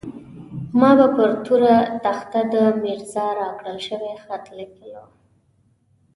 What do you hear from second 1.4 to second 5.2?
توره تخته د ميرزا راکړل شوی خط ليکلو.